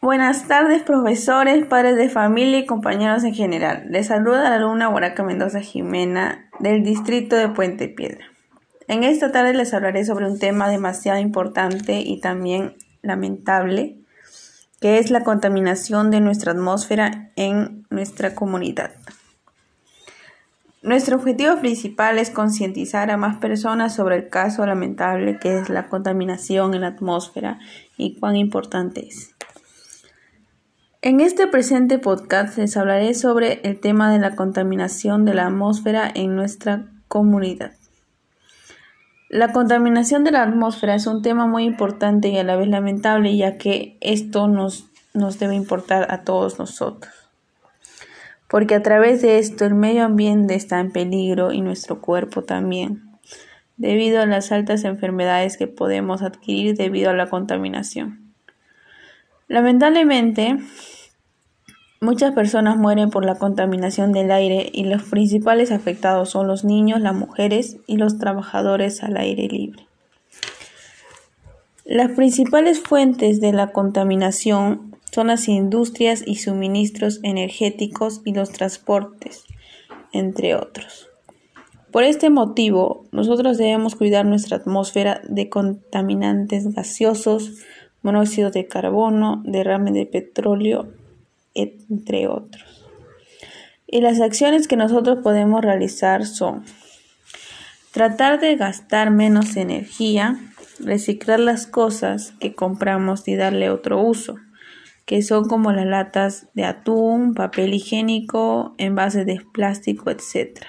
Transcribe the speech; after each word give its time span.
Buenas 0.00 0.46
tardes, 0.46 0.84
profesores, 0.84 1.66
padres 1.66 1.96
de 1.96 2.08
familia 2.08 2.60
y 2.60 2.66
compañeros 2.66 3.24
en 3.24 3.34
general. 3.34 3.86
Les 3.90 4.06
saluda 4.06 4.48
la 4.48 4.54
alumna 4.54 4.88
Huaraca 4.88 5.24
Mendoza 5.24 5.60
Jimena 5.60 6.48
del 6.60 6.84
distrito 6.84 7.34
de 7.34 7.48
Puente 7.48 7.88
Piedra. 7.88 8.24
En 8.86 9.02
esta 9.02 9.32
tarde 9.32 9.54
les 9.54 9.74
hablaré 9.74 10.04
sobre 10.04 10.26
un 10.26 10.38
tema 10.38 10.68
demasiado 10.68 11.18
importante 11.18 11.98
y 11.98 12.20
también 12.20 12.76
lamentable, 13.02 13.96
que 14.80 14.98
es 14.98 15.10
la 15.10 15.24
contaminación 15.24 16.12
de 16.12 16.20
nuestra 16.20 16.52
atmósfera 16.52 17.32
en 17.34 17.84
nuestra 17.90 18.36
comunidad. 18.36 18.92
Nuestro 20.80 21.16
objetivo 21.16 21.56
principal 21.56 22.18
es 22.18 22.30
concientizar 22.30 23.10
a 23.10 23.16
más 23.16 23.38
personas 23.38 23.96
sobre 23.96 24.14
el 24.14 24.28
caso 24.28 24.64
lamentable 24.64 25.40
que 25.40 25.58
es 25.58 25.68
la 25.68 25.88
contaminación 25.88 26.74
en 26.74 26.82
la 26.82 26.86
atmósfera 26.86 27.58
y 27.96 28.14
cuán 28.14 28.36
importante 28.36 29.08
es. 29.08 29.34
En 31.08 31.20
este 31.20 31.46
presente 31.46 31.98
podcast 31.98 32.58
les 32.58 32.76
hablaré 32.76 33.14
sobre 33.14 33.62
el 33.62 33.80
tema 33.80 34.12
de 34.12 34.18
la 34.18 34.36
contaminación 34.36 35.24
de 35.24 35.32
la 35.32 35.46
atmósfera 35.46 36.12
en 36.14 36.36
nuestra 36.36 36.84
comunidad. 37.08 37.72
La 39.30 39.50
contaminación 39.54 40.22
de 40.22 40.32
la 40.32 40.42
atmósfera 40.42 40.94
es 40.94 41.06
un 41.06 41.22
tema 41.22 41.46
muy 41.46 41.64
importante 41.64 42.28
y 42.28 42.36
a 42.36 42.44
la 42.44 42.56
vez 42.56 42.68
lamentable 42.68 43.34
ya 43.34 43.56
que 43.56 43.96
esto 44.02 44.48
nos, 44.48 44.84
nos 45.14 45.38
debe 45.38 45.54
importar 45.54 46.12
a 46.12 46.24
todos 46.24 46.58
nosotros. 46.58 47.14
Porque 48.46 48.74
a 48.74 48.82
través 48.82 49.22
de 49.22 49.38
esto 49.38 49.64
el 49.64 49.74
medio 49.74 50.04
ambiente 50.04 50.56
está 50.56 50.78
en 50.78 50.92
peligro 50.92 51.54
y 51.54 51.62
nuestro 51.62 52.02
cuerpo 52.02 52.42
también, 52.42 53.18
debido 53.78 54.20
a 54.20 54.26
las 54.26 54.52
altas 54.52 54.84
enfermedades 54.84 55.56
que 55.56 55.68
podemos 55.68 56.20
adquirir 56.20 56.76
debido 56.76 57.08
a 57.08 57.14
la 57.14 57.30
contaminación. 57.30 58.34
Lamentablemente, 59.48 60.58
muchas 62.00 62.34
personas 62.34 62.76
mueren 62.76 63.10
por 63.10 63.24
la 63.24 63.36
contaminación 63.36 64.12
del 64.12 64.30
aire 64.30 64.70
y 64.72 64.84
los 64.84 65.02
principales 65.02 65.72
afectados 65.72 66.30
son 66.30 66.46
los 66.46 66.64
niños, 66.64 67.00
las 67.00 67.14
mujeres 67.14 67.78
y 67.86 67.96
los 67.96 68.18
trabajadores 68.18 69.02
al 69.02 69.16
aire 69.16 69.48
libre. 69.48 69.86
Las 71.84 72.10
principales 72.12 72.80
fuentes 72.80 73.40
de 73.40 73.52
la 73.52 73.68
contaminación 73.68 74.96
son 75.10 75.28
las 75.28 75.48
industrias 75.48 76.22
y 76.26 76.36
suministros 76.36 77.20
energéticos 77.22 78.20
y 78.24 78.34
los 78.34 78.50
transportes, 78.50 79.44
entre 80.12 80.54
otros. 80.54 81.08
Por 81.90 82.04
este 82.04 82.28
motivo, 82.28 83.06
nosotros 83.12 83.56
debemos 83.56 83.96
cuidar 83.96 84.26
nuestra 84.26 84.58
atmósfera 84.58 85.22
de 85.26 85.48
contaminantes 85.48 86.74
gaseosos, 86.74 87.54
monóxido 88.02 88.50
de 88.50 88.66
carbono, 88.66 89.42
derrame 89.46 89.90
de 89.92 90.04
petróleo, 90.04 90.88
entre 91.58 92.28
otros. 92.28 92.86
Y 93.86 94.00
las 94.00 94.20
acciones 94.20 94.68
que 94.68 94.76
nosotros 94.76 95.18
podemos 95.22 95.62
realizar 95.62 96.26
son 96.26 96.64
tratar 97.90 98.38
de 98.38 98.54
gastar 98.56 99.10
menos 99.10 99.56
energía, 99.56 100.38
reciclar 100.78 101.40
las 101.40 101.66
cosas 101.66 102.32
que 102.38 102.54
compramos 102.54 103.26
y 103.26 103.36
darle 103.36 103.70
otro 103.70 104.00
uso, 104.00 104.36
que 105.06 105.22
son 105.22 105.48
como 105.48 105.72
las 105.72 105.86
latas 105.86 106.48
de 106.52 106.64
atún, 106.64 107.32
papel 107.34 107.72
higiénico, 107.72 108.74
envases 108.76 109.24
de 109.24 109.40
plástico, 109.52 110.10
etc. 110.10 110.66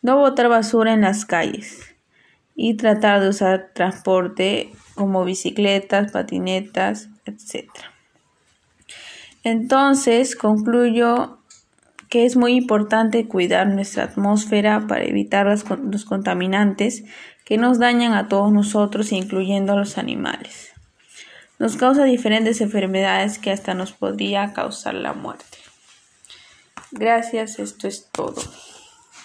No 0.00 0.16
botar 0.16 0.48
basura 0.48 0.94
en 0.94 1.02
las 1.02 1.26
calles 1.26 1.94
y 2.54 2.74
tratar 2.74 3.20
de 3.20 3.28
usar 3.28 3.72
transporte 3.74 4.72
como 4.94 5.24
bicicletas, 5.24 6.10
patinetas, 6.12 7.10
etc. 7.26 7.68
Entonces, 9.46 10.34
concluyo 10.34 11.38
que 12.08 12.26
es 12.26 12.34
muy 12.34 12.54
importante 12.54 13.28
cuidar 13.28 13.68
nuestra 13.68 14.02
atmósfera 14.02 14.88
para 14.88 15.04
evitar 15.04 15.46
los 15.46 16.04
contaminantes 16.04 17.04
que 17.44 17.56
nos 17.56 17.78
dañan 17.78 18.14
a 18.14 18.26
todos 18.26 18.52
nosotros, 18.52 19.12
incluyendo 19.12 19.74
a 19.74 19.76
los 19.76 19.98
animales. 19.98 20.72
Nos 21.60 21.76
causa 21.76 22.02
diferentes 22.02 22.60
enfermedades 22.60 23.38
que 23.38 23.52
hasta 23.52 23.74
nos 23.74 23.92
podría 23.92 24.52
causar 24.52 24.94
la 24.94 25.12
muerte. 25.12 25.44
Gracias, 26.90 27.60
esto 27.60 27.86
es 27.86 28.08
todo. 28.10 28.42